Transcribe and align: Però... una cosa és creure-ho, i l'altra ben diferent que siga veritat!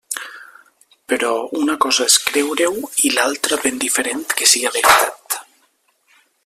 Però... 1.11 1.29
una 1.65 1.75
cosa 1.85 2.07
és 2.13 2.17
creure-ho, 2.31 2.89
i 3.09 3.13
l'altra 3.19 3.63
ben 3.67 3.81
diferent 3.87 4.25
que 4.41 4.49
siga 4.55 4.77
veritat! 4.79 5.41